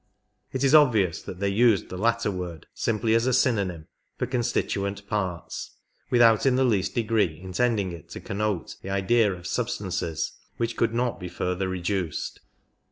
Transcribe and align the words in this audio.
It 0.51 0.63
is 0.63 0.73
obvious 0.73 1.21
that 1.21 1.39
they 1.39 1.49
used 1.49 1.89
the 1.89 1.95
latter 1.99 2.31
word 2.31 2.65
simply 2.73 3.13
as 3.13 3.27
a 3.27 3.33
synonym 3.33 3.85
for 4.17 4.25
constituent 4.25 5.05
parts," 5.07 5.75
without 6.09 6.47
in 6.47 6.55
the 6.55 6.63
least 6.63 6.95
degree 6.95 7.39
intending 7.39 7.91
it 7.91 8.09
to 8.09 8.19
connote 8.19 8.77
the 8.81 8.89
idea 8.89 9.31
of 9.31 9.45
substances 9.45 10.31
which 10.57 10.75
could 10.75 10.95
not 10.95 11.19
be 11.19 11.29
further 11.29 11.67
reduced. 11.69 12.39